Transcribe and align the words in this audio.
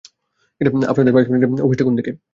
আপনাদের 0.91 1.13
ভাইস-প্রেসিডেন্টের 1.13 1.65
অফিস 1.65 1.77
টা 1.77 1.85
কোনদিকে? 1.85 2.11